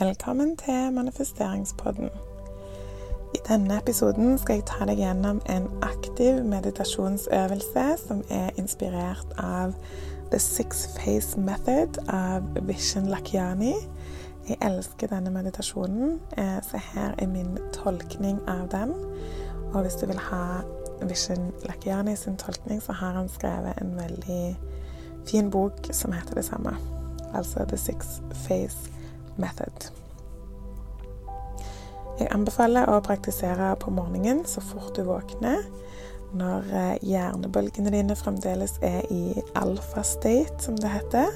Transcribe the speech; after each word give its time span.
Velkommen 0.00 0.56
til 0.56 0.92
manifesteringspodden. 0.92 2.08
I 3.34 3.38
denne 3.48 3.78
episoden 3.78 4.38
skal 4.38 4.54
jeg 4.54 4.64
ta 4.70 4.86
deg 4.88 4.96
gjennom 4.96 5.42
en 5.52 5.66
aktiv 5.84 6.38
meditasjonsøvelse 6.48 7.82
som 8.00 8.22
er 8.32 8.48
inspirert 8.56 9.34
av 9.36 9.74
The 10.30 10.38
Six 10.40 10.86
Face 10.94 11.40
Method 11.40 11.98
av 12.08 12.46
Vishen 12.64 13.10
Lakiani. 13.12 13.74
Jeg 14.48 14.56
elsker 14.64 15.12
denne 15.12 15.30
meditasjonen, 15.34 16.16
eh, 16.36 16.62
så 16.64 16.80
her 16.94 17.12
er 17.18 17.28
min 17.28 17.58
tolkning 17.76 18.38
av 18.48 18.70
den. 18.72 18.94
Og 19.74 19.82
hvis 19.82 20.00
du 20.00 20.06
vil 20.06 20.22
ha 20.30 20.62
Vishen 21.02 21.52
Lakiani 21.68 22.16
sin 22.16 22.40
tolkning, 22.40 22.80
så 22.82 22.92
har 22.92 23.12
han 23.20 23.28
skrevet 23.28 23.76
en 23.82 23.92
veldig 23.96 24.56
fin 25.26 25.50
bok 25.50 25.92
som 25.92 26.12
heter 26.12 26.40
det 26.40 26.44
samme. 26.44 26.72
Altså 27.34 27.68
The 27.68 27.76
Six 27.76 28.22
Face 28.32 28.78
Method. 28.78 28.99
Jeg 32.20 32.28
anbefaler 32.34 32.90
å 32.90 32.98
praktisere 33.04 33.70
på 33.80 33.92
morgenen 33.96 34.42
så 34.48 34.60
fort 34.60 34.92
du 34.96 35.06
våkner. 35.08 35.62
Når 36.36 36.66
eh, 36.76 36.96
hjernebølgene 37.08 37.90
dine 37.90 38.16
fremdeles 38.18 38.76
er 38.86 39.06
i 39.10 39.40
alfa-state, 39.58 40.60
som 40.62 40.76
det 40.78 40.92
heter. 40.92 41.32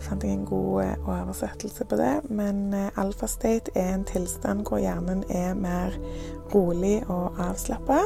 Fant 0.00 0.22
jeg 0.24 0.36
en 0.36 0.44
god 0.48 0.84
eh, 0.84 1.08
oversettelse 1.08 1.86
på 1.88 1.98
det. 1.98 2.12
Men 2.28 2.68
eh, 2.76 2.92
alfa-state 3.00 3.72
er 3.74 3.94
en 3.94 4.06
tilstand 4.06 4.66
hvor 4.68 4.82
hjernen 4.82 5.24
er 5.32 5.56
mer 5.58 5.96
rolig 6.54 7.00
og 7.08 7.40
avslappa. 7.40 8.04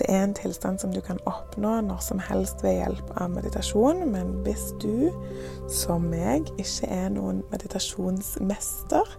Det 0.00 0.06
er 0.08 0.22
en 0.24 0.32
tilstand 0.34 0.78
som 0.80 0.94
du 0.94 1.02
kan 1.04 1.18
oppnå 1.28 1.74
når 1.84 1.98
som 2.00 2.20
helst 2.24 2.62
ved 2.64 2.78
hjelp 2.78 3.10
av 3.20 3.28
meditasjon. 3.34 4.06
Men 4.08 4.30
hvis 4.46 4.70
du, 4.80 5.10
som 5.68 6.06
meg, 6.08 6.48
ikke 6.56 6.88
er 6.88 7.12
noen 7.12 7.42
meditasjonsmester, 7.52 9.12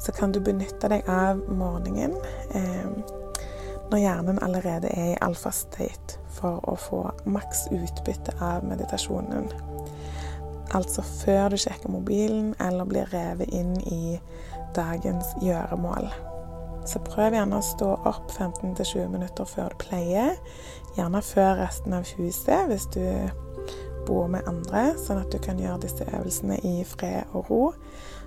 så 0.00 0.16
kan 0.16 0.32
du 0.32 0.40
benytte 0.40 0.88
deg 0.88 1.04
av 1.12 1.44
morgenen 1.52 2.16
eh, 2.56 2.88
når 3.92 4.00
hjernen 4.00 4.40
allerede 4.42 4.88
er 4.96 5.12
i 5.12 5.20
alfa-state, 5.20 6.16
for 6.34 6.64
å 6.72 6.74
få 6.80 7.04
maks 7.28 7.66
utbytte 7.68 8.32
av 8.40 8.64
meditasjonen. 8.64 9.52
Altså 10.74 11.04
før 11.04 11.52
du 11.52 11.60
sjekker 11.60 11.92
mobilen 11.92 12.54
eller 12.64 12.88
blir 12.88 13.12
revet 13.12 13.52
inn 13.52 13.76
i 13.92 14.16
dagens 14.74 15.36
gjøremål. 15.44 16.08
Så 16.84 17.00
prøv 17.04 17.36
gjerne 17.36 17.58
å 17.58 17.64
stå 17.64 17.90
opp 18.04 18.32
15-20 18.34 19.08
minutter 19.12 19.48
før 19.48 19.72
du 19.72 19.80
pleier. 19.86 20.36
Gjerne 20.98 21.22
før 21.24 21.56
resten 21.62 21.96
av 21.96 22.08
huset 22.18 22.68
hvis 22.70 22.86
du 22.94 23.04
bor 24.04 24.28
med 24.28 24.44
andre, 24.50 24.92
sånn 25.00 25.22
at 25.22 25.32
du 25.32 25.40
kan 25.40 25.60
gjøre 25.60 25.80
disse 25.86 26.04
øvelsene 26.04 26.58
i 26.60 26.82
fred 26.84 27.32
og 27.32 27.48
ro 27.50 27.62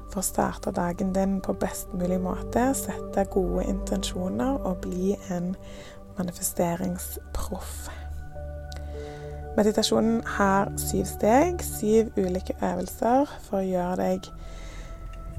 for 0.07 0.21
å 0.21 0.25
starte 0.25 0.71
dagen 0.75 1.11
din 1.13 1.37
på 1.43 1.53
best 1.59 1.91
mulig 1.93 2.19
måte, 2.23 2.63
sette 2.77 3.27
gode 3.33 3.67
intensjoner 3.67 4.57
og 4.65 4.81
bli 4.85 5.13
en 5.33 5.53
manifesteringsproff. 6.17 7.89
Meditasjonen 9.57 10.21
har 10.37 10.69
syv 10.77 11.05
steg, 11.09 11.63
syv 11.65 12.13
ulike 12.17 12.53
øvelser 12.61 13.29
for 13.47 13.59
å 13.59 13.65
gjøre 13.65 13.95
deg 14.01 14.31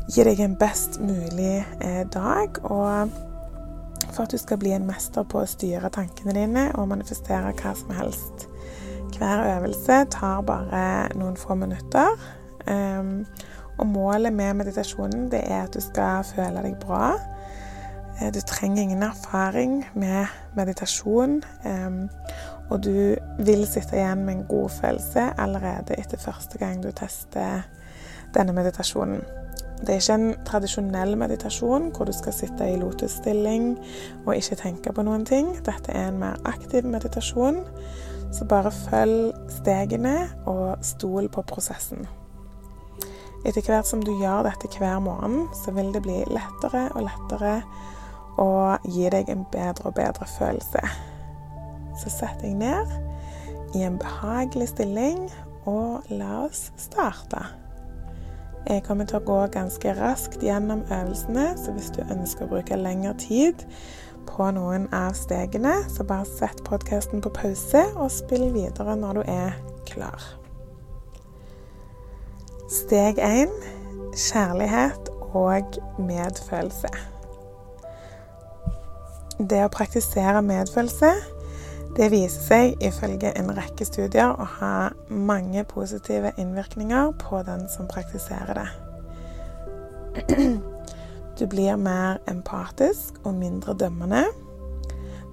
Gi 0.08 0.24
deg 0.24 0.38
en 0.40 0.54
best 0.56 0.96
mulig 1.04 1.58
eh, 1.84 2.04
dag, 2.08 2.56
og 2.64 3.10
for 4.14 4.22
at 4.24 4.32
du 4.32 4.38
skal 4.40 4.56
bli 4.56 4.70
en 4.72 4.86
mester 4.88 5.26
på 5.28 5.42
å 5.42 5.48
styre 5.48 5.90
tankene 5.92 6.32
dine 6.32 6.62
og 6.80 6.88
manifestere 6.88 7.52
hva 7.58 7.74
som 7.76 7.92
helst. 7.92 8.46
Hver 9.18 9.42
øvelse 9.50 9.98
tar 10.14 10.46
bare 10.48 10.82
noen 11.18 11.36
få 11.36 11.58
minutter. 11.60 12.16
Um, 12.64 13.26
og 13.78 13.86
målet 13.86 14.32
med 14.32 14.56
meditasjonen 14.58 15.26
det 15.32 15.42
er 15.44 15.66
at 15.66 15.76
du 15.76 15.80
skal 15.84 16.24
føle 16.24 16.62
deg 16.64 16.78
bra. 16.80 17.10
Eh, 18.16 18.30
du 18.32 18.40
trenger 18.48 18.86
ingen 18.86 19.04
erfaring 19.04 19.82
med 19.92 20.32
meditasjon. 20.56 21.42
Og 22.68 22.80
du 22.84 23.16
vil 23.44 23.66
sitte 23.68 23.96
igjen 23.96 24.24
med 24.24 24.34
en 24.38 24.48
god 24.48 24.72
følelse 24.80 25.28
allerede 25.40 26.00
etter 26.00 26.20
første 26.20 26.60
gang 26.60 26.80
du 26.84 26.90
tester 26.96 27.68
denne 28.34 28.56
meditasjonen. 28.56 29.22
Det 29.78 29.94
er 29.94 30.00
ikke 30.00 30.14
en 30.18 30.44
tradisjonell 30.46 31.14
meditasjon 31.20 31.90
hvor 31.94 32.08
du 32.08 32.12
skal 32.16 32.34
sitte 32.34 32.66
i 32.66 32.78
lotusstilling 32.80 33.70
og 34.24 34.34
ikke 34.34 34.58
tenke 34.58 34.92
på 34.94 35.04
noen 35.06 35.26
ting. 35.28 35.52
Dette 35.66 35.94
er 35.94 36.10
en 36.10 36.18
mer 36.22 36.40
aktiv 36.48 36.86
meditasjon, 36.86 37.62
så 38.34 38.46
bare 38.48 38.74
følg 38.74 39.30
stegene 39.60 40.16
og 40.50 40.82
stol 40.84 41.30
på 41.32 41.44
prosessen. 41.46 42.08
Etter 43.46 43.62
hvert 43.62 43.86
som 43.86 44.02
du 44.02 44.10
gjør 44.18 44.48
dette 44.48 44.70
hver 44.80 44.98
morgen, 45.00 45.46
så 45.54 45.70
vil 45.76 45.92
det 45.94 46.02
bli 46.02 46.24
lettere 46.26 46.88
og 46.98 47.06
lettere 47.06 47.60
å 48.38 48.50
gi 48.84 49.06
deg 49.14 49.30
en 49.30 49.46
bedre 49.52 49.90
og 49.90 49.94
bedre 49.98 50.26
følelse. 50.38 50.82
Så 51.98 52.10
sett 52.12 52.42
deg 52.42 52.58
ned 52.58 53.78
i 53.78 53.84
en 53.86 53.98
behagelig 54.00 54.72
stilling, 54.72 55.28
og 55.68 56.06
la 56.10 56.44
oss 56.46 56.68
starte. 56.80 57.42
Jeg 58.66 58.82
kommer 58.84 59.06
til 59.08 59.20
å 59.20 59.24
gå 59.24 59.38
ganske 59.54 59.92
raskt 59.96 60.42
gjennom 60.44 60.82
øvelsene, 60.92 61.52
så 61.56 61.72
hvis 61.76 61.92
du 61.94 62.02
ønsker 62.10 62.44
å 62.44 62.50
bruke 62.50 62.76
lengre 62.76 63.14
tid 63.20 63.62
på 64.28 64.50
noen 64.52 64.88
av 64.94 65.14
stegene, 65.16 65.76
så 65.88 66.04
bare 66.04 66.26
sett 66.28 66.60
podkasten 66.66 67.22
på 67.24 67.32
pause 67.32 67.84
og 67.96 68.10
spill 68.12 68.50
videre 68.52 68.96
når 68.98 69.20
du 69.20 69.22
er 69.30 69.56
klar. 69.88 70.26
Steg 72.68 73.22
én 73.24 73.54
kjærlighet 74.12 75.08
og 75.32 75.78
medfølelse. 76.02 76.90
Det 79.38 79.62
å 79.64 79.72
praktisere 79.72 80.42
medfølelse 80.42 81.14
det 81.96 82.10
viser 82.12 82.42
seg 82.44 82.84
ifølge 82.84 83.32
en 83.38 83.52
rekke 83.56 83.86
studier 83.88 84.34
å 84.34 84.46
ha 84.58 84.90
mange 85.08 85.64
positive 85.68 86.32
innvirkninger 86.38 87.14
på 87.22 87.42
den 87.46 87.66
som 87.72 87.90
praktiserer 87.90 88.62
det. 88.62 88.68
Du 91.38 91.44
blir 91.46 91.76
mer 91.78 92.16
empatisk 92.26 93.20
og 93.22 93.36
mindre 93.38 93.70
dømmende. 93.78 94.24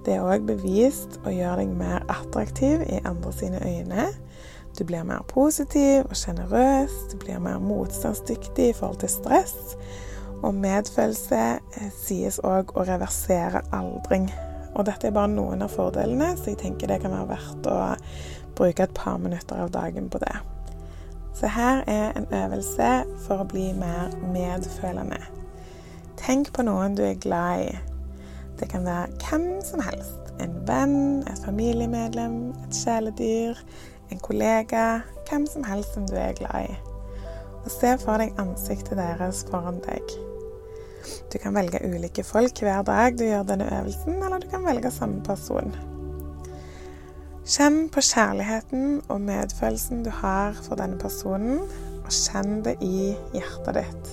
Det 0.06 0.14
er 0.14 0.22
òg 0.22 0.44
bevist 0.46 1.16
å 1.26 1.32
gjøre 1.34 1.64
deg 1.64 1.72
mer 1.74 2.04
attraktiv 2.06 2.84
i 2.86 3.00
andre 3.02 3.32
sine 3.34 3.58
øyne 3.58 4.04
du 4.78 4.84
blir 4.84 5.02
mer 5.02 5.24
positiv 5.28 6.04
og 6.04 6.16
sjenerøs. 6.16 6.92
Du 7.12 7.16
blir 7.16 7.38
mer 7.38 7.58
motstandsdyktig 7.58 8.68
i 8.68 8.72
forhold 8.72 8.98
til 8.98 9.08
stress. 9.08 9.54
Og 10.42 10.54
medfølelse 10.54 11.38
eh, 11.56 11.92
sies 11.96 12.36
òg 12.44 12.74
å 12.76 12.84
reversere 12.84 13.64
aldring. 13.72 14.28
Og 14.76 14.84
dette 14.84 15.08
er 15.08 15.16
bare 15.16 15.32
noen 15.32 15.64
av 15.64 15.72
fordelene, 15.72 16.34
så 16.36 16.52
jeg 16.52 16.60
tenker 16.60 16.90
det 16.90 17.00
kan 17.02 17.14
være 17.14 17.30
verdt 17.32 17.68
å 17.72 17.78
bruke 18.56 18.84
et 18.84 18.94
par 18.96 19.16
minutter 19.20 19.64
av 19.64 19.72
dagen 19.72 20.10
på 20.12 20.20
det. 20.20 20.34
Så 21.36 21.48
her 21.52 21.82
er 21.88 22.12
en 22.16 22.28
øvelse 22.32 22.90
for 23.26 23.42
å 23.42 23.48
bli 23.48 23.70
mer 23.76 24.12
medfølende. 24.32 25.20
Tenk 26.20 26.52
på 26.56 26.64
noen 26.64 26.96
du 26.96 27.04
er 27.04 27.18
glad 27.20 27.66
i. 27.66 27.74
Det 28.60 28.70
kan 28.72 28.86
være 28.88 29.12
hvem 29.20 29.48
som 29.64 29.82
helst. 29.84 30.32
En 30.40 30.54
venn, 30.68 31.24
et 31.28 31.40
familiemedlem, 31.44 32.38
et 32.64 32.80
kjæledyr, 32.84 33.60
en 34.12 34.20
kollega, 34.24 35.00
hvem 35.28 35.44
som 35.48 35.64
helst 35.64 35.96
som 35.96 36.08
du 36.08 36.16
er 36.20 36.36
glad 36.36 36.70
i. 36.70 36.78
Og 37.64 37.72
se 37.72 37.96
for 38.00 38.20
deg 38.20 38.36
ansiktet 38.40 38.96
deres 39.00 39.44
foran 39.50 39.80
deg. 39.84 40.16
Du 41.32 41.38
kan 41.42 41.54
velge 41.56 41.82
ulike 41.84 42.24
folk 42.26 42.60
hver 42.62 42.82
dag 42.86 43.18
du 43.18 43.24
gjør 43.26 43.46
denne 43.48 43.68
øvelsen, 43.78 44.18
eller 44.22 44.42
du 44.42 44.48
kan 44.50 44.64
velge 44.66 44.90
samme 44.94 45.22
person. 45.26 45.74
Kjenn 47.46 47.86
på 47.94 48.02
kjærligheten 48.02 49.02
og 49.06 49.20
medfølelsen 49.22 50.02
du 50.02 50.10
har 50.10 50.56
for 50.66 50.78
denne 50.80 50.98
personen, 50.98 51.60
og 52.02 52.12
kjenn 52.14 52.62
det 52.66 52.76
i 52.82 53.12
hjertet 53.34 53.78
ditt. 53.78 54.12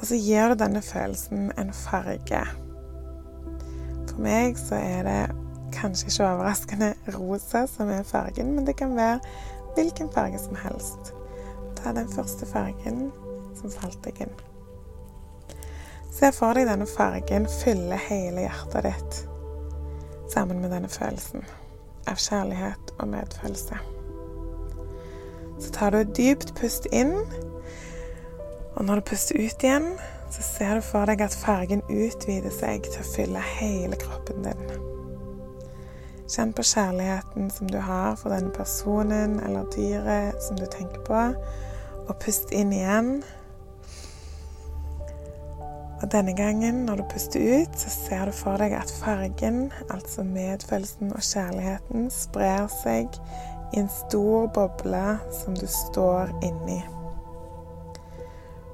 Og 0.00 0.06
så 0.08 0.18
gir 0.18 0.52
du 0.52 0.60
denne 0.62 0.82
følelsen 0.82 1.50
en 1.58 1.72
farge. 1.74 2.42
For 4.06 4.22
meg 4.22 4.58
så 4.58 4.78
er 4.78 5.02
det 5.06 5.20
kanskje 5.74 6.10
ikke 6.10 6.28
overraskende 6.28 6.92
rosa 7.16 7.64
som 7.70 7.90
er 7.92 8.06
fargen, 8.06 8.54
men 8.56 8.66
det 8.66 8.76
kan 8.78 8.96
være 8.96 9.18
hvilken 9.74 10.10
farge 10.14 10.38
som 10.42 10.56
helst. 10.62 11.12
Ta 11.78 11.92
den 11.96 12.08
første 12.08 12.46
fargen 12.46 13.10
som 13.58 13.72
falt 13.72 14.00
deg 14.06 14.22
inn. 14.26 14.34
Se 16.20 16.28
for 16.36 16.52
deg 16.52 16.66
denne 16.68 16.84
fargen 16.84 17.46
fylle 17.48 17.96
hele 17.96 18.42
hjertet 18.44 18.84
ditt 18.84 19.20
sammen 20.28 20.58
med 20.60 20.68
denne 20.68 20.90
følelsen 20.92 21.46
av 22.10 22.20
kjærlighet 22.20 22.92
og 23.00 23.08
medfølelse. 23.08 23.78
Så 25.64 25.72
tar 25.72 25.94
du 25.94 26.02
et 26.02 26.12
dypt 26.18 26.52
pust 26.60 26.90
inn, 26.92 27.14
og 28.76 28.84
når 28.84 29.00
du 29.00 29.06
puster 29.08 29.40
ut 29.40 29.64
igjen, 29.64 29.88
så 30.30 30.44
ser 30.44 30.74
du 30.76 30.84
for 30.84 31.08
deg 31.08 31.24
at 31.24 31.40
fargen 31.40 31.80
utvider 31.88 32.52
seg 32.52 32.84
til 32.84 33.00
å 33.00 33.08
fylle 33.14 33.48
hele 33.56 33.96
kroppen 34.04 34.44
din. 34.44 34.62
Kjenn 36.28 36.52
på 36.52 36.68
kjærligheten 36.68 37.48
som 37.50 37.72
du 37.72 37.80
har 37.80 38.20
for 38.20 38.36
denne 38.36 38.52
personen 38.52 39.40
eller 39.40 39.72
dyret 39.72 40.36
som 40.44 40.60
du 40.60 40.68
tenker 40.68 41.00
på, 41.08 41.26
og 42.06 42.16
pust 42.20 42.52
inn 42.52 42.76
igjen. 42.76 43.22
Og 46.00 46.12
denne 46.12 46.32
gangen, 46.36 46.74
når 46.74 46.96
du 46.96 47.02
puster 47.10 47.60
ut, 47.60 47.78
så 47.78 47.90
ser 47.90 48.24
du 48.24 48.32
for 48.32 48.56
deg 48.56 48.72
at 48.72 48.92
fargen, 49.02 49.72
altså 49.90 50.24
medfølelsen 50.24 51.12
og 51.12 51.20
kjærligheten, 51.20 52.06
sprer 52.10 52.70
seg 52.80 53.18
i 53.74 53.82
en 53.82 53.90
stor 53.92 54.48
boble 54.54 55.04
som 55.42 55.56
du 55.56 55.66
står 55.68 56.32
inni. 56.46 56.80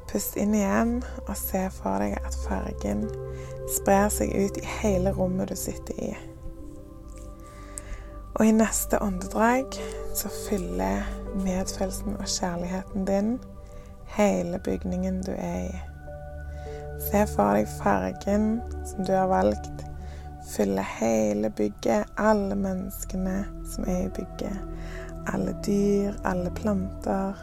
Pust 0.07 0.39
inn 0.39 0.55
igjen 0.55 1.01
og 1.27 1.35
se 1.37 1.65
for 1.75 1.99
deg 2.05 2.15
at 2.23 2.39
fargen 2.47 3.09
sprer 3.75 4.07
seg 4.15 4.31
ut 4.31 4.63
i 4.63 4.65
hele 4.79 5.11
rommet 5.17 5.51
du 5.51 5.59
sitter 5.59 5.99
i. 5.99 6.13
Og 8.37 8.47
i 8.47 8.55
neste 8.55 9.03
åndedrag 9.03 9.75
så 10.15 10.31
fyller 10.31 11.03
medfølelsen 11.43 12.21
og 12.21 12.31
kjærligheten 12.31 13.05
din 13.09 13.37
hele 14.15 14.63
bygningen 14.63 15.23
du 15.27 15.33
er 15.35 15.61
i. 15.67 15.96
Se 16.99 17.27
for 17.29 17.57
deg 17.57 17.69
fargen 17.69 18.61
som 18.89 19.05
du 19.05 19.13
har 19.13 19.29
valgt, 19.29 19.85
fylle 20.47 20.83
hele 20.97 21.51
bygget, 21.51 22.07
alle 22.17 22.57
menneskene 22.57 23.45
som 23.75 23.85
er 23.85 24.07
i 24.07 24.15
bygget. 24.17 24.59
Alle 25.33 25.57
dyr, 25.67 26.15
alle 26.25 26.51
planter. 26.51 27.35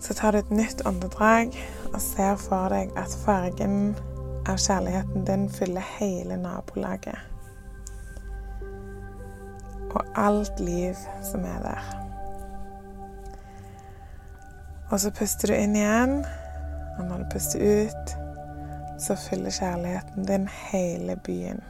Så 0.00 0.14
tar 0.14 0.32
du 0.32 0.38
et 0.38 0.50
nytt 0.50 0.86
åndedrag 0.86 1.54
og 1.92 2.00
ser 2.02 2.36
for 2.40 2.72
deg 2.72 2.94
at 2.96 3.14
fargen 3.24 3.94
av 4.48 4.56
kjærligheten 4.56 5.26
din 5.28 5.48
fyller 5.52 5.84
hele 5.98 6.38
nabolaget. 6.40 7.18
Og 9.88 10.04
alt 10.16 10.60
liv 10.60 10.96
som 11.24 11.44
er 11.44 11.62
der. 11.64 11.88
Og 14.90 15.00
så 15.00 15.12
puster 15.12 15.52
du 15.52 15.58
inn 15.58 15.76
igjen 15.76 16.22
og 16.98 17.04
når 17.04 17.22
du 17.22 17.24
puster 17.32 17.86
ut, 17.86 18.14
så 18.98 19.16
fyller 19.28 19.50
kjærligheten 19.50 20.24
din 20.26 20.48
hele 20.70 21.16
byen. 21.24 21.62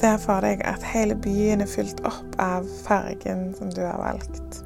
Se 0.00 0.10
for 0.18 0.42
deg 0.42 0.60
at 0.66 0.82
hele 0.92 1.14
byen 1.14 1.62
er 1.62 1.70
fylt 1.70 2.02
opp 2.04 2.38
av 2.42 2.66
fargen 2.84 3.52
som 3.56 3.70
du 3.72 3.84
har 3.86 3.98
valgt. 4.02 4.62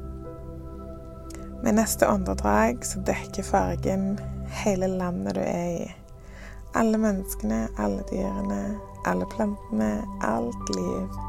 Med 1.63 1.77
neste 1.77 2.09
åndedrag 2.09 2.85
så 2.85 2.99
dekker 3.05 3.45
fargen 3.45 4.15
hele 4.63 4.87
landet 4.87 5.37
du 5.37 5.43
er 5.45 5.67
i. 5.85 5.91
Alle 6.75 6.97
menneskene, 6.97 7.67
alle 7.77 8.01
dyrene, 8.09 8.79
alle 9.05 9.27
plantene, 9.29 9.91
alt 10.25 10.75
liv. 10.75 11.19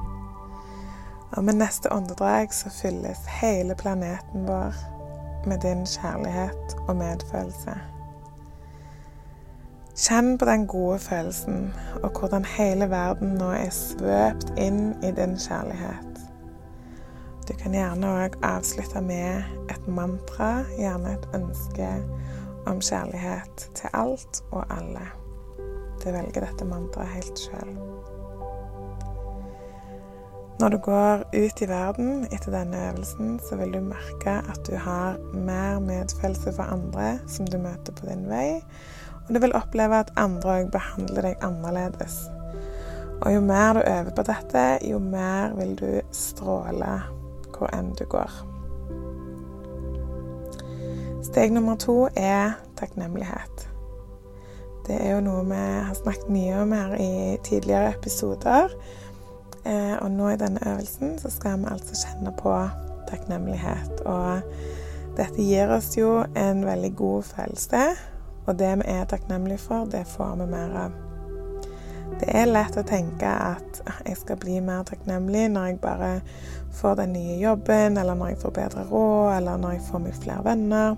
Og 1.36 1.44
med 1.44 1.60
neste 1.60 1.92
åndedrag 1.92 2.54
så 2.54 2.70
fylles 2.70 3.26
hele 3.42 3.74
planeten 3.74 4.48
vår 4.48 4.76
med 5.46 5.58
din 5.62 5.86
kjærlighet 5.86 6.76
og 6.88 6.96
medfølelse. 6.96 7.74
Kjenn 9.96 10.38
på 10.38 10.44
den 10.44 10.66
gode 10.66 10.98
følelsen, 10.98 11.74
og 12.02 12.10
hvordan 12.18 12.44
hele 12.44 12.90
verden 12.90 13.34
nå 13.38 13.50
er 13.52 13.70
svøpt 13.70 14.54
inn 14.56 14.94
i 15.04 15.10
din 15.12 15.36
kjærlighet. 15.36 16.20
Du 17.48 17.52
kan 17.58 17.74
gjerne 17.74 18.12
òg 18.24 18.38
avslutte 18.46 19.00
med 19.04 19.42
et 19.70 19.88
mantra, 19.88 20.62
gjerne 20.78 21.12
et 21.12 21.28
ønske 21.34 21.88
om 22.66 22.80
kjærlighet 22.80 23.68
til 23.74 23.90
alt 23.92 24.44
og 24.50 24.64
alle. 24.70 25.04
Du 26.04 26.08
velger 26.10 26.46
dette 26.46 26.64
mantraet 26.64 27.14
helt 27.18 27.38
sjøl. 27.38 27.76
Når 30.62 30.68
du 30.68 30.78
går 30.78 31.24
ut 31.34 31.60
i 31.62 31.66
verden 31.66 32.26
etter 32.30 32.52
denne 32.54 32.78
øvelsen, 32.92 33.40
så 33.42 33.56
vil 33.58 33.72
du 33.74 33.80
merke 33.82 34.36
at 34.46 34.60
du 34.68 34.76
har 34.78 35.16
mer 35.34 35.80
medfølelse 35.82 36.52
for 36.54 36.70
andre 36.70 37.16
som 37.26 37.48
du 37.50 37.56
møter 37.58 37.90
på 37.98 38.06
din 38.06 38.28
vei, 38.30 38.60
og 39.24 39.32
du 39.34 39.40
vil 39.42 39.56
oppleve 39.58 39.98
at 40.04 40.12
andre 40.14 40.52
òg 40.60 40.70
behandler 40.70 41.26
deg 41.26 41.42
annerledes. 41.42 42.20
Og 43.24 43.34
jo 43.34 43.42
mer 43.42 43.74
du 43.74 43.82
øver 43.82 44.14
på 44.14 44.26
dette, 44.30 44.64
jo 44.86 45.02
mer 45.02 45.58
vil 45.58 45.74
du 45.82 45.90
stråle 46.14 46.94
hvor 47.50 47.74
enn 47.74 47.90
du 47.98 48.06
går. 48.14 48.30
Steg 51.26 51.58
nummer 51.58 51.74
to 51.74 52.04
er 52.14 52.54
takknemlighet. 52.78 53.66
Det 54.86 54.94
er 54.94 55.16
jo 55.16 55.26
noe 55.26 55.42
vi 55.50 55.58
har 55.58 55.94
snakket 55.98 56.30
mye 56.30 56.62
om 56.62 56.78
her 56.78 57.00
i 57.02 57.14
tidligere 57.50 57.96
episoder. 57.98 58.70
Eh, 59.64 59.94
og 60.02 60.10
nå 60.10 60.32
i 60.32 60.38
denne 60.40 60.62
øvelsen 60.66 61.18
så 61.22 61.30
skal 61.30 61.60
vi 61.60 61.70
altså 61.70 61.98
kjenne 62.06 62.32
på 62.38 62.54
takknemlighet. 63.10 64.00
Og 64.06 64.42
dette 65.16 65.44
gir 65.44 65.70
oss 65.70 65.92
jo 65.98 66.24
en 66.36 66.64
veldig 66.66 66.94
god 66.96 67.22
følelse, 67.22 67.84
og 68.46 68.58
det 68.58 68.72
vi 68.80 68.90
er 68.90 69.04
takknemlige 69.06 69.62
for, 69.62 69.86
det 69.86 70.06
får 70.10 70.36
vi 70.40 70.46
mer 70.50 70.76
av. 70.86 70.98
Det 72.20 72.28
er 72.36 72.50
lett 72.50 72.76
å 72.76 72.84
tenke 72.86 73.28
at 73.28 73.80
jeg 74.06 74.18
skal 74.20 74.38
bli 74.40 74.58
mer 74.60 74.82
takknemlig 74.86 75.46
når 75.52 75.70
jeg 75.70 75.78
bare 75.82 76.10
får 76.76 76.98
den 77.00 77.14
nye 77.16 77.38
jobben, 77.40 77.96
eller 77.98 78.18
når 78.18 78.34
jeg 78.34 78.42
får 78.42 78.54
bedre 78.58 78.84
råd, 78.90 79.36
eller 79.36 79.62
når 79.62 79.76
jeg 79.76 79.84
får 79.88 80.04
meg 80.04 80.18
flere 80.18 80.44
venner. 80.46 80.96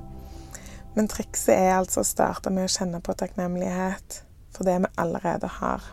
Men 0.95 1.11
trikset 1.11 1.55
er 1.57 1.77
altså 1.77 2.03
å 2.03 2.09
starte 2.09 2.53
med 2.55 2.69
å 2.69 2.75
kjenne 2.75 3.03
på 3.03 3.17
takknemlighet 3.19 4.21
for 4.55 4.67
det 4.69 4.79
vi 4.85 4.93
allerede 5.01 5.51
har. 5.61 5.87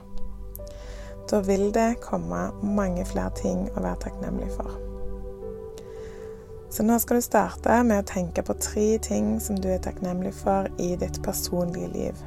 Da 1.29 1.41
vil 1.45 1.69
det 1.73 2.01
komme 2.03 2.49
mange 2.63 3.05
flere 3.05 3.33
ting 3.37 3.67
å 3.75 3.83
være 3.83 3.99
takknemlig 4.07 4.49
for. 4.55 4.71
Så 6.71 6.83
nå 6.87 6.95
skal 7.03 7.19
du 7.19 7.25
starte 7.25 7.81
med 7.83 7.99
å 7.99 8.07
tenke 8.07 8.43
på 8.47 8.55
tre 8.63 8.85
ting 9.03 9.33
som 9.43 9.57
du 9.59 9.67
er 9.73 9.81
takknemlig 9.83 10.31
for 10.37 10.69
i 10.79 10.93
ditt 10.99 11.19
personlige 11.23 11.89
liv. 11.91 12.21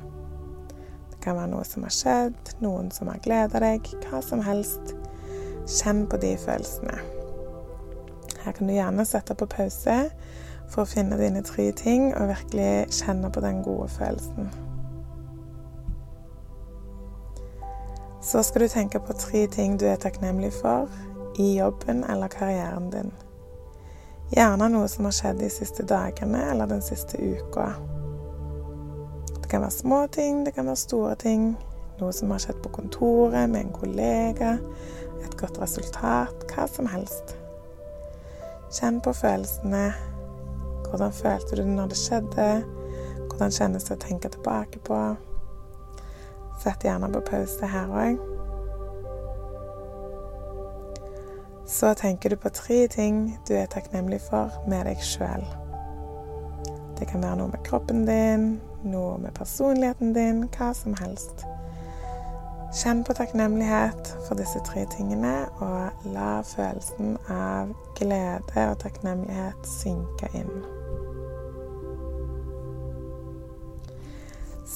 Det 1.10 1.20
kan 1.24 1.38
være 1.38 1.52
noe 1.54 1.64
som 1.64 1.86
har 1.86 1.94
skjedd, 1.96 2.52
noen 2.60 2.90
som 2.92 3.08
har 3.08 3.22
gleda 3.24 3.62
deg, 3.64 3.88
hva 4.04 4.20
som 4.24 4.44
helst. 4.44 4.92
Kjenn 5.64 6.04
på 6.12 6.20
de 6.20 6.34
følelsene. 6.36 6.98
Her 8.44 8.52
kan 8.52 8.68
du 8.68 8.74
gjerne 8.76 9.08
sette 9.08 9.32
på 9.32 9.48
pause 9.48 9.96
for 10.68 10.84
å 10.84 10.90
finne 10.90 11.16
dine 11.16 11.40
tre 11.46 11.70
ting 11.72 12.10
og 12.12 12.28
virkelig 12.34 13.00
kjenne 13.00 13.32
på 13.32 13.40
den 13.44 13.64
gode 13.64 13.88
følelsen. 13.96 14.52
Så 18.24 18.42
skal 18.42 18.60
du 18.60 18.68
tenke 18.68 18.98
på 19.00 19.12
tre 19.12 19.46
ting 19.46 19.76
du 19.80 19.84
er 19.86 20.00
takknemlig 20.00 20.52
for 20.56 20.88
i 21.36 21.58
jobben 21.58 22.04
eller 22.08 22.28
karrieren 22.32 22.86
din. 22.90 23.10
Gjerne 24.32 24.70
noe 24.72 24.88
som 24.88 25.04
har 25.04 25.12
skjedd 25.12 25.42
de 25.42 25.50
siste 25.52 25.84
dagene 25.84 26.40
eller 26.50 26.70
den 26.70 26.80
siste 26.82 27.20
uka. 27.20 27.66
Det 29.42 29.50
kan 29.50 29.60
være 29.60 29.76
små 29.76 30.06
ting, 30.06 30.40
det 30.46 30.54
kan 30.56 30.66
være 30.66 30.80
store 30.80 31.14
ting. 31.20 31.50
Noe 32.00 32.16
som 32.16 32.32
har 32.32 32.40
skjedd 32.40 32.62
på 32.64 32.72
kontoret, 32.78 33.44
med 33.50 33.60
en 33.60 33.76
kollega, 33.76 34.54
et 35.20 35.36
godt 35.38 35.60
resultat, 35.60 36.48
hva 36.48 36.64
som 36.70 36.88
helst. 36.90 37.36
Kjenn 38.72 39.02
på 39.04 39.12
følelsene. 39.12 39.84
Hvordan 40.88 41.12
følte 41.12 41.60
du 41.60 41.62
det 41.62 41.76
når 41.76 41.92
det 41.92 42.00
skjedde? 42.00 42.48
Hvordan 43.28 43.52
kjennes 43.52 43.84
det 43.84 43.98
å 43.98 44.04
tenke 44.08 44.32
tilbake 44.32 44.80
på? 44.88 45.04
Sett 46.64 46.84
gjerne 46.84 47.10
på 47.12 47.20
pause 47.20 47.66
her 47.68 47.90
òg. 47.92 48.20
Så 51.68 51.94
tenker 51.94 52.30
du 52.30 52.36
på 52.36 52.48
tre 52.48 52.86
ting 52.88 53.38
du 53.48 53.52
er 53.54 53.66
takknemlig 53.68 54.22
for 54.24 54.52
med 54.68 54.86
deg 54.88 55.02
sjøl. 55.04 55.44
Det 56.96 57.08
kan 57.10 57.20
være 57.20 57.36
noe 57.42 57.52
med 57.52 57.60
kroppen 57.66 58.06
din, 58.08 58.46
noe 58.80 59.18
med 59.20 59.36
personligheten 59.36 60.14
din, 60.16 60.46
hva 60.56 60.70
som 60.76 60.96
helst. 61.02 61.44
Kjenn 62.74 63.04
på 63.04 63.12
takknemlighet 63.18 64.14
for 64.24 64.40
disse 64.40 64.62
tre 64.64 64.86
tingene, 64.96 65.34
og 65.60 66.08
la 66.16 66.38
følelsen 66.48 67.18
av 67.28 67.74
glede 67.98 68.64
og 68.70 68.80
takknemlighet 68.80 69.68
synke 69.68 70.32
inn. 70.32 70.73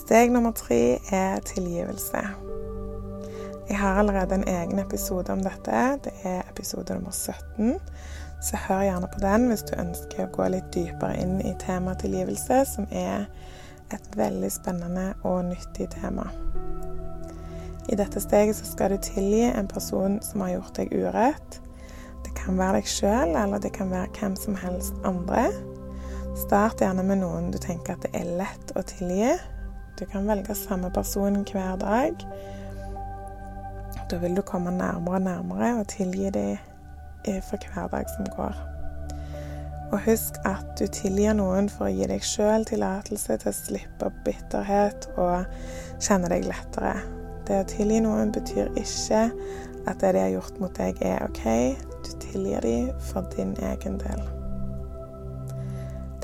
Steg 0.08 0.30
nummer 0.32 0.54
tre 0.56 0.98
er 1.12 1.40
tilgivelse. 1.44 2.20
Jeg 3.68 3.78
har 3.78 3.98
allerede 3.98 4.34
en 4.34 4.48
egen 4.48 4.78
episode 4.78 5.32
om 5.32 5.42
dette. 5.44 5.80
Det 6.04 6.12
er 6.24 6.46
episode 6.48 6.94
nummer 6.94 7.12
17. 7.12 7.74
Så 8.40 8.56
hør 8.56 8.86
gjerne 8.86 9.10
på 9.12 9.20
den 9.20 9.44
hvis 9.50 9.66
du 9.68 9.74
ønsker 9.76 10.22
å 10.24 10.30
gå 10.32 10.46
litt 10.54 10.70
dypere 10.72 11.18
inn 11.20 11.34
i 11.44 11.52
temaet 11.60 12.00
tilgivelse, 12.06 12.62
som 12.70 12.86
er 12.88 13.26
et 13.92 14.08
veldig 14.16 14.48
spennende 14.54 15.10
og 15.28 15.42
nyttig 15.50 15.90
tema. 15.98 16.24
I 17.92 18.00
dette 18.00 18.24
steget 18.24 18.56
skal 18.56 18.96
du 18.96 19.04
tilgi 19.10 19.44
en 19.50 19.68
person 19.68 20.16
som 20.24 20.46
har 20.46 20.54
gjort 20.54 20.80
deg 20.80 20.96
urett. 20.96 21.60
Det 22.24 22.32
kan 22.40 22.56
være 22.56 22.80
deg 22.80 22.88
sjøl, 22.94 23.36
eller 23.36 23.60
det 23.60 23.74
kan 23.76 23.92
være 23.92 24.08
hvem 24.16 24.40
som 24.40 24.56
helst 24.64 24.96
andre. 25.04 25.50
Start 26.46 26.80
gjerne 26.80 27.04
med 27.04 27.20
noen 27.26 27.52
du 27.52 27.60
tenker 27.60 27.98
at 27.98 28.08
det 28.08 28.16
er 28.16 28.36
lett 28.40 28.72
å 28.72 28.88
tilgi, 28.88 29.36
du 29.99 30.05
kan 30.07 30.28
velge 30.28 30.55
samme 30.55 30.90
person 30.95 31.45
hver 31.52 31.76
dag. 31.76 32.14
Da 34.11 34.17
vil 34.17 34.37
du 34.37 34.43
komme 34.43 34.71
nærmere 34.71 35.14
og 35.14 35.23
nærmere 35.23 35.81
og 35.81 35.88
tilgi 35.88 36.31
dem 36.31 36.59
for 37.43 37.57
hver 37.75 37.88
dag 37.88 38.05
som 38.17 38.26
går. 38.37 38.55
Og 39.93 40.00
husk 40.05 40.33
at 40.45 40.64
du 40.78 40.87
tilgir 40.87 41.33
noen 41.33 41.71
for 41.73 41.88
å 41.88 41.93
gi 41.93 42.09
deg 42.11 42.25
sjøl 42.25 42.67
tillatelse 42.69 43.38
til 43.40 43.50
å 43.50 43.57
slippe 43.57 44.11
bitterhet 44.25 45.09
og 45.17 45.49
kjenne 46.00 46.28
deg 46.28 46.45
lettere. 46.49 46.99
Det 47.49 47.62
å 47.62 47.69
tilgi 47.69 48.02
noen 48.05 48.33
betyr 48.33 48.69
ikke 48.76 49.28
at 49.88 50.02
det 50.02 50.12
de 50.14 50.26
har 50.26 50.35
gjort 50.37 50.61
mot 50.61 50.75
deg, 50.76 51.00
er 51.00 51.25
OK. 51.25 51.47
Du 52.05 52.12
tilgir 52.21 52.61
dem 52.61 52.93
for 53.11 53.25
din 53.37 53.57
egen 53.64 53.97
del. 54.05 54.38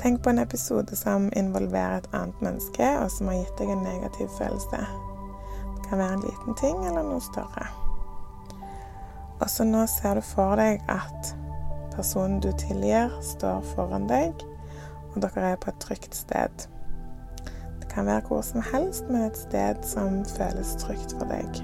Tenk 0.05 0.23
på 0.23 0.29
en 0.29 0.39
episode 0.39 0.95
som 0.95 1.31
involverer 1.35 1.97
et 1.97 2.07
annet 2.13 2.41
menneske, 2.45 2.85
og 3.01 3.07
som 3.09 3.25
har 3.31 3.39
gitt 3.39 3.57
deg 3.57 3.71
en 3.73 3.79
negativ 3.81 4.27
følelse. 4.37 4.77
Det 5.73 5.85
kan 5.87 5.97
være 5.97 6.13
en 6.13 6.25
liten 6.27 6.57
ting 6.59 6.83
eller 6.85 7.07
noe 7.07 7.21
større. 7.25 7.63
Og 9.39 9.49
så 9.49 9.65
nå 9.65 9.81
ser 9.89 10.19
du 10.19 10.21
for 10.21 10.59
deg 10.61 10.83
at 10.93 11.31
personen 11.95 12.37
du 12.37 12.51
tilgir, 12.53 13.09
står 13.25 13.65
foran 13.71 14.05
deg, 14.05 14.43
og 15.15 15.23
dere 15.23 15.55
er 15.55 15.57
på 15.63 15.71
et 15.71 15.79
trygt 15.81 16.13
sted. 16.19 16.67
Det 17.81 17.89
kan 17.89 18.05
være 18.05 18.27
hvor 18.27 18.43
som 18.45 18.61
helst, 18.61 19.09
men 19.09 19.25
et 19.25 19.39
sted 19.39 19.81
som 19.89 20.19
føles 20.35 20.75
trygt 20.83 21.15
for 21.17 21.33
deg. 21.33 21.63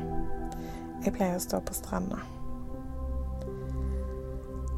Jeg 1.05 1.13
pleier 1.13 1.37
å 1.37 1.43
stå 1.45 1.59
på 1.61 1.77
stranda. 1.77 2.17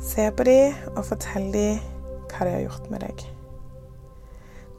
Se 0.04 0.28
på 0.36 0.50
dem 0.52 0.76
og 0.98 1.08
fortell 1.14 1.48
dem 1.56 1.80
hva 2.28 2.44
de 2.44 2.58
har 2.58 2.66
gjort 2.66 2.92
med 2.92 3.08
deg. 3.08 3.26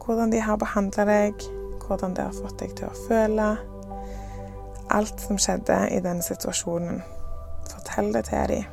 Hvordan 0.04 0.32
de 0.32 0.40
har 0.40 0.56
behandla 0.60 1.04
deg, 1.08 1.44
hvordan 1.86 2.14
det 2.16 2.24
har 2.26 2.36
fått 2.36 2.58
deg 2.60 2.74
til 2.76 2.90
å 2.90 3.02
føle. 3.06 3.48
Alt 4.92 5.20
som 5.24 5.38
skjedde 5.40 5.78
i 5.96 6.00
denne 6.04 6.24
situasjonen. 6.24 7.00
Fortell 7.70 8.12
det 8.12 8.26
til 8.28 8.50
dem. 8.52 8.72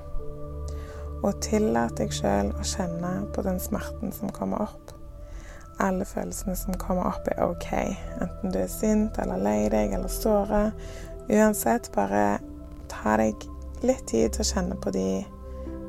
Og 1.21 1.37
tillat 1.45 1.95
deg 1.99 2.13
sjøl 2.15 2.49
å 2.57 2.65
kjenne 2.65 3.11
på 3.35 3.43
den 3.45 3.61
smerten 3.63 4.11
som 4.15 4.33
kommer 4.35 4.65
opp. 4.65 4.95
Alle 5.81 6.05
følelsene 6.05 6.55
som 6.57 6.77
kommer 6.81 7.07
opp, 7.09 7.29
er 7.31 7.43
OK. 7.45 7.69
Enten 8.21 8.53
du 8.53 8.59
er 8.61 8.69
sint 8.69 9.17
eller 9.21 9.41
lei 9.41 9.69
deg 9.73 9.95
eller 9.97 10.11
såra. 10.11 10.67
Uansett, 11.31 11.91
bare 11.95 12.41
ta 12.91 13.15
deg 13.21 13.47
litt 13.85 14.03
tid 14.11 14.35
til 14.35 14.43
å 14.43 14.49
kjenne 14.51 14.81
på 14.81 14.93
de 14.93 15.07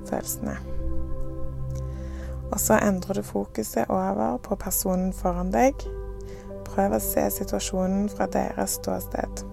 følelsene. 0.08 0.71
Og 2.52 2.60
så 2.60 2.76
endrer 2.84 3.14
du 3.14 3.22
fokuset 3.22 3.88
over 3.88 4.36
på 4.44 4.56
personen 4.60 5.12
foran 5.16 5.52
deg. 5.54 5.72
Prøv 6.68 6.96
å 6.96 7.00
se 7.00 7.24
situasjonen 7.32 8.10
fra 8.12 8.28
deres 8.32 8.76
ståsted. 8.80 9.44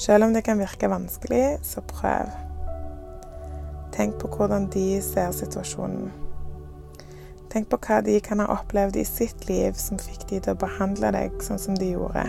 Selv 0.00 0.26
om 0.26 0.34
det 0.34 0.44
kan 0.44 0.60
virke 0.60 0.88
vanskelig, 0.92 1.58
så 1.64 1.84
prøv. 1.84 2.32
Tenk 3.96 4.18
på 4.20 4.28
hvordan 4.28 4.68
de 4.72 5.00
ser 5.04 5.32
situasjonen. 5.36 6.12
Tenk 7.52 7.70
på 7.72 7.78
hva 7.86 8.02
de 8.04 8.18
kan 8.20 8.42
ha 8.42 8.50
opplevd 8.58 8.98
i 9.00 9.06
sitt 9.08 9.46
liv 9.48 9.76
som 9.80 10.00
fikk 10.00 10.26
de 10.28 10.42
til 10.44 10.52
å 10.52 10.60
behandle 10.60 11.12
deg 11.16 11.40
sånn 11.44 11.60
som 11.60 11.78
de 11.80 11.94
gjorde. 11.94 12.26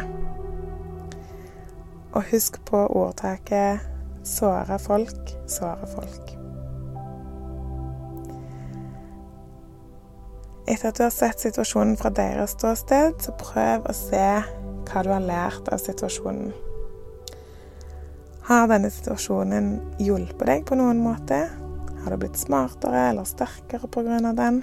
Og 2.16 2.24
husk 2.32 2.62
på 2.66 2.88
ordtaket 2.88 3.84
'såre 4.24 4.80
folk, 4.80 5.36
såre 5.48 5.88
folk'. 5.96 6.37
Etter 10.68 10.90
at 10.90 10.98
du 11.00 11.06
har 11.06 11.14
sett 11.16 11.40
situasjonen 11.40 11.96
fra 11.96 12.10
deres 12.12 12.58
ståsted, 12.58 13.22
så 13.24 13.32
prøv 13.40 13.86
å 13.88 13.94
se 13.96 14.26
hva 14.88 15.04
du 15.04 15.12
har 15.14 15.24
lært 15.24 15.70
av 15.72 15.80
situasjonen. 15.80 16.52
Har 18.48 18.68
denne 18.72 18.92
situasjonen 18.92 19.70
hjulpet 20.04 20.46
deg 20.48 20.68
på 20.68 20.76
noen 20.80 21.00
måte? 21.04 21.40
Har 22.04 22.12
du 22.12 22.20
blitt 22.20 22.40
smartere 22.40 23.10
eller 23.10 23.28
sterkere 23.28 23.88
pga. 23.92 24.20
den? 24.36 24.62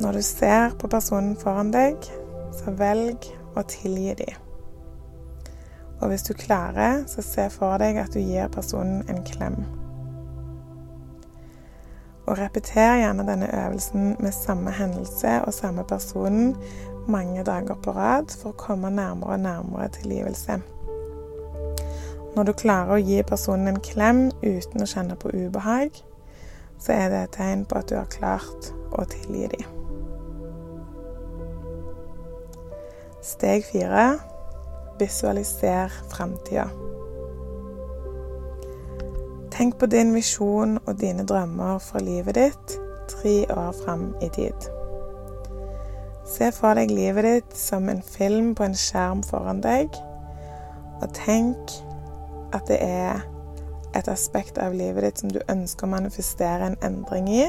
Når 0.00 0.12
du 0.12 0.22
ser 0.22 0.78
på 0.78 0.88
personen 0.88 1.36
foran 1.36 1.70
deg, 1.74 1.98
så 2.54 2.70
velg 2.78 3.26
å 3.54 3.62
tilgi 3.62 4.14
dem. 4.22 4.38
Og 6.00 6.10
hvis 6.10 6.26
du 6.26 6.34
klarer, 6.34 7.04
så 7.06 7.22
se 7.22 7.50
for 7.50 7.78
deg 7.78 7.98
at 8.02 8.14
du 8.14 8.18
gir 8.18 8.50
personen 8.50 9.02
en 9.08 9.22
klem. 9.26 9.81
Og 12.26 12.38
repeter 12.38 13.00
gjerne 13.00 13.26
denne 13.26 13.48
øvelsen 13.64 14.16
med 14.20 14.32
samme 14.32 14.70
hendelse 14.70 15.40
og 15.46 15.54
samme 15.54 15.84
personen 15.84 16.56
mange 17.08 17.42
dager 17.44 17.74
på 17.82 17.90
rad 17.90 18.30
for 18.38 18.52
å 18.52 18.58
komme 18.58 18.90
nærmere 18.94 19.34
og 19.34 19.42
nærmere 19.42 19.88
tilgivelse. 19.96 20.60
Når 22.36 22.48
du 22.48 22.52
klarer 22.56 22.94
å 22.94 23.02
gi 23.02 23.18
personen 23.26 23.68
en 23.68 23.82
klem 23.84 24.24
uten 24.40 24.84
å 24.84 24.88
kjenne 24.88 25.18
på 25.20 25.34
ubehag, 25.34 25.98
så 26.80 26.94
er 26.94 27.10
det 27.12 27.22
et 27.26 27.36
tegn 27.36 27.66
på 27.68 27.78
at 27.78 27.90
du 27.90 27.98
har 27.98 28.08
klart 28.10 28.72
å 28.94 29.04
tilgi 29.10 29.50
dem. 29.52 29.66
Steg 33.22 33.66
fire 33.68 34.06
visualiser 34.98 35.92
framtida. 36.10 36.70
Tenk 39.52 39.76
på 39.78 39.86
din 39.86 40.14
visjon 40.14 40.78
og 40.86 40.94
dine 41.00 41.26
drømmer 41.28 41.78
for 41.84 42.00
livet 42.00 42.38
ditt 42.38 42.76
tre 43.12 43.34
år 43.52 43.74
fram 43.84 44.14
i 44.24 44.30
tid. 44.32 44.68
Se 46.24 46.48
for 46.56 46.78
deg 46.78 46.88
livet 46.88 47.26
ditt 47.26 47.58
som 47.58 47.90
en 47.92 48.00
film 48.02 48.54
på 48.56 48.64
en 48.64 48.76
skjerm 48.78 49.20
foran 49.28 49.60
deg, 49.60 49.92
og 51.02 51.12
tenk 51.18 51.76
at 52.56 52.64
det 52.70 52.80
er 52.80 53.20
et 53.98 54.08
aspekt 54.08 54.56
av 54.56 54.72
livet 54.72 55.04
ditt 55.04 55.20
som 55.20 55.34
du 55.34 55.42
ønsker 55.52 55.84
å 55.84 55.92
manifestere 55.98 56.70
en 56.70 56.78
endring 56.88 57.28
i, 57.28 57.44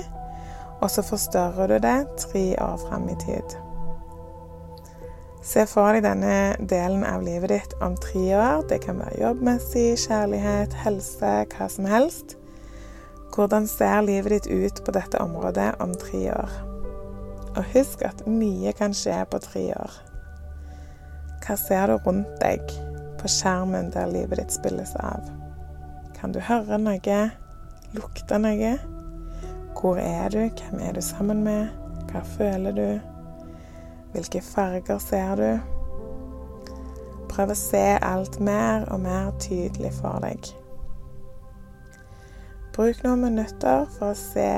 og 0.81 0.89
så 0.91 1.05
forstørrer 1.07 1.71
du 1.71 1.77
det 1.87 1.99
tre 2.25 2.49
år 2.59 2.81
fram 2.83 3.07
i 3.07 3.15
tid. 3.23 3.55
Se 5.43 5.65
for 5.67 5.91
deg 5.91 6.05
denne 6.05 6.55
delen 6.71 7.03
av 7.03 7.25
livet 7.25 7.51
ditt 7.51 7.73
om 7.83 7.97
tre 7.99 8.23
år. 8.37 8.63
Det 8.69 8.79
kan 8.85 9.01
være 9.03 9.19
jobbmessig, 9.19 9.89
kjærlighet, 10.05 10.75
helse, 10.85 11.33
hva 11.51 11.67
som 11.71 11.89
helst. 11.89 12.37
Hvordan 13.33 13.67
ser 13.67 14.05
livet 14.07 14.37
ditt 14.37 14.47
ut 14.47 14.81
på 14.85 14.95
dette 14.95 15.19
området 15.19 15.73
om 15.83 15.91
tre 15.99 16.23
år? 16.31 16.55
Og 17.53 17.61
husk 17.75 18.01
at 18.07 18.23
mye 18.29 18.71
kan 18.77 18.95
skje 18.97 19.19
på 19.29 19.43
tre 19.43 19.67
år. 19.75 20.01
Hva 21.43 21.59
ser 21.59 21.91
du 21.91 21.99
rundt 22.07 22.39
deg? 22.41 22.63
på 23.23 23.29
skjermen 23.31 23.87
der 23.93 24.09
livet 24.11 24.37
ditt 24.41 24.51
spilles 24.51 24.95
av. 24.99 25.23
Kan 26.17 26.33
du 26.35 26.41
høre 26.43 26.75
noe? 26.75 27.19
Lukte 27.95 28.39
noe? 28.41 28.73
Hvor 29.77 29.99
er 30.01 30.27
du? 30.33 30.41
Hvem 30.43 30.81
er 30.83 30.97
du 30.97 31.01
sammen 31.01 31.43
med? 31.45 31.71
Hva 32.11 32.23
føler 32.35 32.75
du? 32.75 33.12
Hvilke 34.13 34.41
farger 34.45 34.99
ser 35.01 35.35
du? 35.39 35.47
Prøv 37.33 37.49
å 37.49 37.57
se 37.57 37.85
alt 37.97 38.37
mer 38.45 38.85
og 38.93 38.99
mer 39.01 39.31
tydelig 39.41 39.89
for 39.97 40.21
deg. 40.21 40.51
Bruk 42.73 43.01
noen 43.05 43.25
minutter 43.25 43.87
for 43.95 44.11
å 44.11 44.17
se 44.17 44.49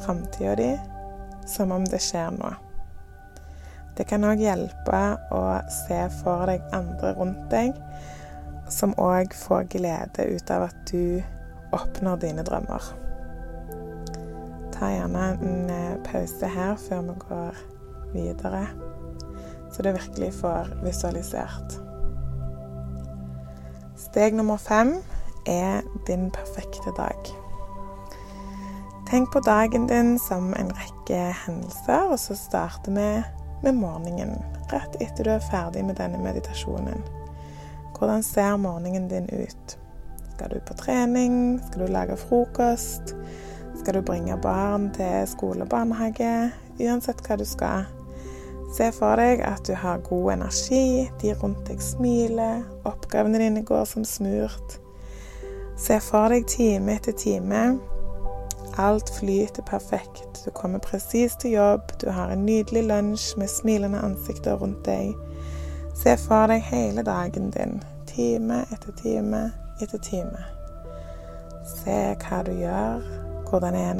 framtida 0.00 0.54
di 0.56 0.70
som 1.48 1.76
om 1.76 1.84
det 1.84 2.00
skjer 2.04 2.32
nå. 2.38 2.54
Det 3.96 4.08
kan 4.08 4.24
òg 4.28 4.40
hjelpe 4.44 5.02
å 5.32 5.42
se 5.72 6.00
for 6.22 6.48
deg 6.48 6.64
andre 6.76 7.12
rundt 7.20 7.46
deg 7.52 7.76
som 8.72 8.96
òg 9.00 9.36
får 9.36 9.68
glede 9.76 10.26
ut 10.32 10.50
av 10.56 10.66
at 10.70 10.82
du 10.88 11.20
oppnår 11.76 12.20
dine 12.24 12.44
drømmer. 12.48 12.90
Ta 14.72 14.90
gjerne 14.92 15.30
en 15.36 15.72
eh, 15.72 15.96
pause 16.04 16.48
her 16.52 16.76
før 16.80 17.10
vi 17.10 17.20
går 17.28 17.64
videre, 18.12 18.66
så 19.72 19.82
du 19.82 19.90
virkelig 19.92 20.32
får 20.40 20.70
visualisert. 20.84 21.78
Steg 23.96 24.36
nummer 24.36 24.56
fem 24.56 24.96
er 25.46 25.82
din 26.06 26.30
perfekte 26.30 26.92
dag. 26.96 27.32
Tenk 29.10 29.32
på 29.32 29.40
dagen 29.40 29.86
din 29.86 30.18
som 30.18 30.54
en 30.54 30.72
rekke 30.74 31.20
hendelser, 31.46 32.10
og 32.10 32.18
så 32.18 32.34
starter 32.34 32.92
vi 32.92 33.10
med 33.62 33.78
morgenen, 33.78 34.36
rett 34.72 34.98
etter 35.00 35.24
du 35.24 35.30
er 35.36 35.48
ferdig 35.50 35.84
med 35.86 35.96
denne 36.00 36.18
meditasjonen. 36.18 37.04
Hvordan 37.96 38.22
ser 38.22 38.56
morgenen 38.56 39.08
din 39.08 39.28
ut? 39.32 39.78
Skal 40.34 40.50
du 40.50 40.60
på 40.60 40.74
trening? 40.74 41.60
Skal 41.66 41.86
du 41.86 41.92
lage 41.92 42.16
frokost? 42.16 43.14
Skal 43.80 43.94
du 43.94 44.02
bringe 44.02 44.36
barn 44.42 44.90
til 44.92 45.24
skole 45.28 45.64
og 45.64 45.68
barnehage? 45.72 46.50
Uansett 46.80 47.22
hva 47.24 47.38
du 47.40 47.46
skal. 47.48 47.86
Se 48.72 48.90
for 48.92 49.16
deg 49.20 49.40
at 49.46 49.66
du 49.66 49.74
har 49.78 50.02
god 50.04 50.32
energi, 50.32 51.10
de 51.22 51.34
rundt 51.38 51.66
deg 51.68 51.82
smiler, 51.82 52.64
oppgavene 52.84 53.38
dine 53.40 53.62
går 53.64 53.84
som 53.84 54.04
smurt. 54.04 54.78
Se 55.78 56.00
for 56.00 56.32
deg 56.32 56.48
time 56.50 56.96
etter 56.96 57.14
time 57.16 57.78
Alt 58.76 59.08
flyter 59.18 59.62
perfekt. 59.62 60.42
Du 60.44 60.50
kommer 60.50 60.78
presis 60.78 61.36
til 61.40 61.50
jobb, 61.50 61.94
du 62.00 62.10
har 62.10 62.28
en 62.28 62.44
nydelig 62.44 62.82
lunsj 62.84 63.38
med 63.40 63.48
smilende 63.48 64.02
ansikter 64.04 64.58
rundt 64.60 64.84
deg. 64.84 65.14
Se 65.96 66.16
for 66.20 66.52
deg 66.52 66.60
hele 66.68 67.02
dagen 67.06 67.48
din, 67.54 67.78
time 68.10 68.60
etter 68.68 68.92
time 69.00 69.46
etter 69.80 70.02
time. 70.04 70.44
Se 71.64 71.96
hva 72.20 72.42
du 72.44 72.52
gjør, 72.52 73.00
Hvordan 73.48 73.74
er 73.74 73.90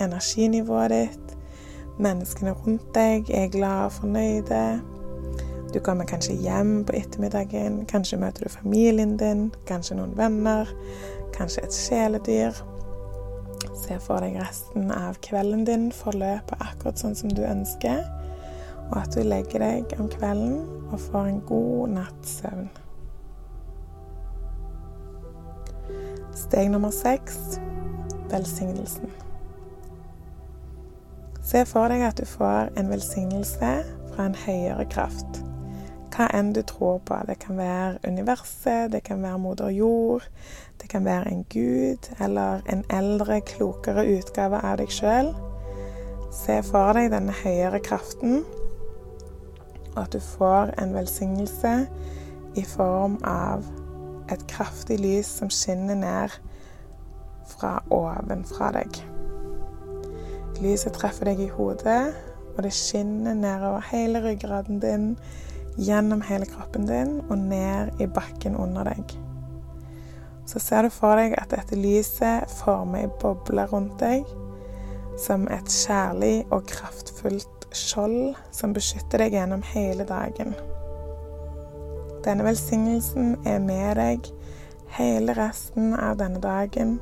energinivået 0.00 0.90
ditt? 0.90 1.38
Menneskene 2.02 2.50
rundt 2.64 2.88
deg 2.96 3.28
er 3.30 3.50
glade 3.52 3.84
og 3.86 3.92
fornøyde. 4.00 4.62
Du 5.72 5.78
kommer 5.80 6.04
kanskje 6.04 6.34
hjem 6.34 6.82
på 6.84 6.96
ettermiddagen. 6.98 7.84
Kanskje 7.86 8.18
møter 8.18 8.44
du 8.44 8.50
familien 8.50 9.14
din, 9.20 9.46
kanskje 9.68 9.96
noen 10.00 10.16
venner, 10.18 10.68
kanskje 11.36 11.62
et 11.62 11.78
kjæledyr. 11.78 12.58
Se 13.84 14.00
for 14.02 14.24
deg 14.24 14.36
resten 14.40 14.90
av 14.92 15.20
kvelden 15.22 15.64
din 15.68 15.88
forløpe 15.94 16.58
akkurat 16.58 16.98
sånn 16.98 17.16
som 17.18 17.30
du 17.32 17.44
ønsker, 17.46 18.02
og 18.90 18.98
at 19.04 19.14
du 19.14 19.22
legger 19.22 19.62
deg 19.62 19.96
om 20.02 20.10
kvelden 20.10 20.58
og 20.90 21.00
får 21.06 21.30
en 21.30 21.42
god 21.48 21.96
natts 21.96 22.38
søvn. 22.42 22.70
Steg 26.36 26.72
nummer 26.72 26.90
seks 26.90 27.60
velsignelsen. 28.32 29.12
Se 31.52 31.66
for 31.68 31.92
deg 31.92 32.00
at 32.00 32.16
du 32.16 32.24
får 32.24 32.70
en 32.80 32.86
velsignelse 32.88 33.70
fra 34.14 34.24
en 34.24 34.36
høyere 34.46 34.86
kraft. 34.88 35.42
Hva 36.14 36.30
enn 36.32 36.54
du 36.56 36.62
tror 36.64 37.02
på. 37.04 37.18
Det 37.28 37.36
kan 37.44 37.58
være 37.60 37.98
universet, 38.08 38.88
det 38.92 39.02
kan 39.04 39.20
være 39.20 39.40
moder 39.42 39.68
jord, 39.68 40.24
det 40.80 40.88
kan 40.88 41.04
være 41.04 41.28
en 41.28 41.44
gud 41.52 42.08
eller 42.24 42.64
en 42.72 42.86
eldre, 42.88 43.42
klokere 43.44 44.06
utgave 44.14 44.62
av 44.64 44.80
deg 44.80 44.96
sjøl. 44.96 45.28
Se 46.32 46.56
for 46.64 46.96
deg 46.96 47.12
denne 47.12 47.36
høyere 47.42 47.84
kraften, 47.84 48.46
og 49.92 50.02
at 50.06 50.16
du 50.16 50.20
får 50.24 50.72
en 50.80 50.96
velsignelse 50.96 51.76
i 52.56 52.64
form 52.64 53.20
av 53.28 53.68
et 54.32 54.48
kraftig 54.48 55.02
lys 55.04 55.36
som 55.36 55.52
skinner 55.52 56.00
ned 56.00 56.42
fra 57.44 57.82
ovenfra 57.92 58.72
deg. 58.80 59.04
Lyset 60.60 60.92
treffer 60.98 61.30
deg 61.30 61.40
i 61.40 61.48
hodet, 61.48 62.12
og 62.52 62.62
det 62.66 62.74
skinner 62.76 63.34
nedover 63.34 63.84
hele 63.88 64.20
ryggraden 64.24 64.82
din, 64.82 65.06
gjennom 65.80 66.20
hele 66.28 66.46
kroppen 66.46 66.84
din 66.86 67.20
og 67.30 67.38
ned 67.38 68.00
i 68.00 68.06
bakken 68.06 68.56
under 68.56 68.84
deg. 68.90 69.14
Så 70.46 70.60
ser 70.60 70.82
du 70.82 70.90
for 70.92 71.16
deg 71.16 71.36
at 71.40 71.54
dette 71.54 71.78
lyset 71.78 72.50
former 72.60 73.06
ei 73.06 73.10
boble 73.22 73.64
rundt 73.70 73.96
deg, 74.02 74.26
som 75.22 75.46
et 75.52 75.68
kjærlig 75.70 76.42
og 76.50 76.66
kraftfullt 76.68 77.66
skjold 77.72 78.36
som 78.52 78.74
beskytter 78.76 79.24
deg 79.24 79.36
gjennom 79.38 79.62
hele 79.72 80.04
dagen. 80.08 80.54
Denne 82.22 82.44
velsignelsen 82.46 83.36
er 83.48 83.62
med 83.64 83.96
deg 83.98 84.28
hele 84.98 85.34
resten 85.36 85.94
av 85.96 86.18
denne 86.20 86.40
dagen 86.42 86.98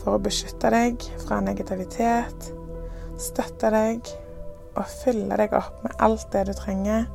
for 0.00 0.16
å 0.16 0.22
beskytte 0.22 0.72
deg 0.72 1.04
fra 1.22 1.38
negativitet, 1.44 2.50
støtte 3.22 3.70
deg 3.74 4.12
og 4.78 4.86
fylle 5.02 5.36
deg 5.40 5.54
opp 5.56 5.82
med 5.84 5.96
alt 6.02 6.26
det 6.32 6.46
du 6.48 6.54
trenger 6.56 7.06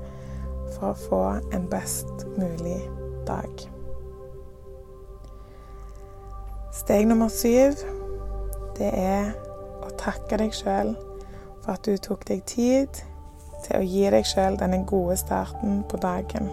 for 0.75 0.91
å 0.91 0.99
få 1.05 1.21
en 1.55 1.65
best 1.71 2.27
mulig 2.37 2.81
dag. 3.27 3.65
Steg 6.75 7.07
nummer 7.07 7.31
syv, 7.31 7.79
det 8.75 8.91
er 8.91 9.31
å 9.85 9.91
takke 9.99 10.37
deg 10.41 10.53
sjøl 10.53 10.93
for 11.63 11.75
at 11.77 11.85
du 11.87 11.95
tok 11.97 12.25
deg 12.27 12.43
tid 12.49 13.03
til 13.65 13.79
å 13.79 13.85
gi 13.85 14.09
deg 14.11 14.27
sjøl 14.27 14.57
denne 14.59 14.83
gode 14.87 15.15
starten 15.17 15.83
på 15.89 15.97
dagen. 16.03 16.51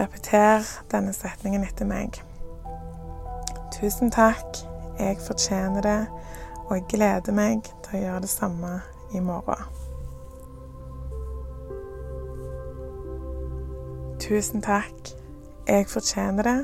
Repeter 0.00 0.64
denne 0.92 1.12
setningen 1.16 1.64
etter 1.64 1.88
meg. 1.88 2.18
Tusen 3.76 4.10
takk. 4.12 4.64
Jeg 4.96 5.18
fortjener 5.20 5.84
det, 5.84 5.98
og 6.66 6.76
jeg 6.76 6.84
gleder 6.88 7.32
meg 7.32 7.62
til 7.84 7.98
å 7.98 8.02
gjøre 8.02 8.22
det 8.24 8.30
samme 8.30 8.72
i 9.14 9.20
morgen. 9.22 9.66
Tusen 14.20 14.62
takk. 14.62 15.12
Jeg 15.68 15.86
fortjener 15.90 16.42
det, 16.42 16.58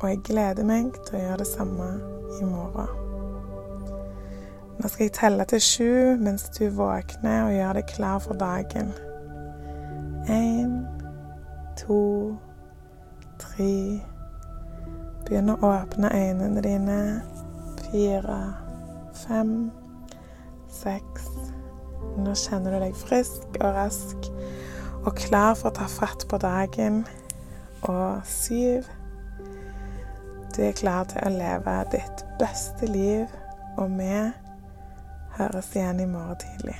og 0.00 0.08
jeg 0.08 0.22
gleder 0.26 0.66
meg 0.66 0.92
til 1.06 1.18
å 1.18 1.22
gjøre 1.22 1.42
det 1.42 1.50
samme 1.50 1.88
i 2.40 2.46
morgen. 2.46 2.90
Nå 4.78 4.88
skal 4.88 5.08
jeg 5.08 5.14
telle 5.16 5.46
til 5.50 5.62
sju 5.62 5.90
mens 6.22 6.46
du 6.54 6.68
våkner 6.74 7.48
og 7.48 7.54
gjør 7.54 7.80
deg 7.80 7.88
klar 7.90 8.22
for 8.22 8.38
dagen. 8.38 8.92
Én, 10.30 10.84
to, 11.80 12.36
tre 13.42 13.98
Begynn 15.28 15.50
å 15.52 15.58
åpne 15.60 16.08
øynene 16.14 16.62
dine. 16.64 17.00
Fire, 17.82 18.67
fem, 19.26 19.70
seks 20.72 21.28
Nå 22.18 22.32
kjenner 22.38 22.74
du 22.74 22.82
deg 22.82 22.94
frisk 22.98 23.58
og 23.58 23.74
rask 23.74 24.28
og 25.06 25.14
klar 25.18 25.54
for 25.58 25.70
å 25.70 25.76
ta 25.78 25.86
fatt 25.90 26.26
på 26.28 26.38
dagen. 26.42 27.02
Og 27.88 28.26
syv 28.26 28.88
Du 30.56 30.62
er 30.66 30.74
klar 30.74 31.06
til 31.06 31.22
å 31.22 31.30
leve 31.30 31.74
ditt 31.92 32.24
beste 32.40 32.88
liv, 32.90 33.28
og 33.78 33.92
vi 33.94 34.10
høres 35.38 35.68
igjen 35.76 36.02
i 36.02 36.08
morgen 36.10 36.40
tidlig. 36.42 36.74